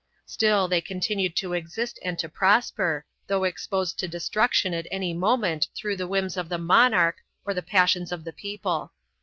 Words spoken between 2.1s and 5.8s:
to prosper, though exposed to destruction at any moment